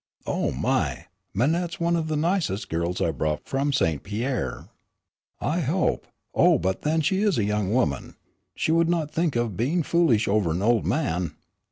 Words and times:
"Oh 0.25 0.49
my! 0.49 1.05
Manette's 1.31 1.79
one 1.79 1.95
of 1.95 2.07
the 2.07 2.15
nicest 2.15 2.69
girls 2.69 3.01
I 3.01 3.11
brought 3.11 3.45
from 3.47 3.71
St. 3.71 4.01
Pierre. 4.01 4.69
I 5.39 5.59
hope 5.59 6.07
oh, 6.33 6.57
but 6.57 6.81
then 6.81 7.01
she 7.01 7.21
is 7.21 7.37
a 7.37 7.43
young 7.43 7.71
woman, 7.71 8.15
she 8.55 8.71
would 8.71 8.89
not 8.89 9.11
think 9.11 9.35
of 9.35 9.55
being 9.55 9.83
foolish 9.83 10.27
over 10.27 10.49
an 10.49 10.63
old 10.63 10.87
man." 10.87 11.35